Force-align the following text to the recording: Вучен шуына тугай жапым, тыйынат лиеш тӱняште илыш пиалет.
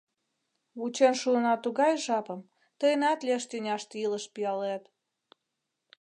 Вучен 0.77 1.13
шуына 1.21 1.53
тугай 1.63 1.93
жапым, 2.05 2.41
тыйынат 2.79 3.19
лиеш 3.25 3.43
тӱняште 3.49 3.95
илыш 4.05 4.25
пиалет. 4.33 4.83